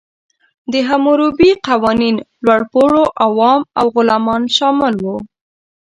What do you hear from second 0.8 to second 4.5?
حموربي قوانین لوړپوړو، عوام او غلامان